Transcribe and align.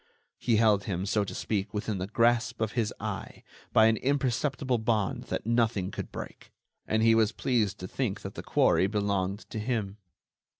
He 0.39 0.55
held 0.55 0.85
him, 0.85 1.05
so 1.05 1.23
to 1.23 1.35
speak, 1.35 1.75
within 1.75 1.99
the 1.99 2.07
grasp 2.07 2.59
of 2.59 2.71
his 2.71 2.91
eye, 2.99 3.43
by 3.71 3.85
an 3.85 3.97
imperceptible 3.97 4.79
bond 4.79 5.25
that 5.25 5.45
nothing 5.45 5.91
could 5.91 6.11
break. 6.11 6.51
And 6.87 7.03
he 7.03 7.13
was 7.13 7.31
pleased 7.31 7.77
to 7.81 7.87
think 7.87 8.21
that 8.21 8.33
the 8.33 8.41
quarry 8.41 8.87
belonged 8.87 9.47
to 9.51 9.59
him. 9.59 9.97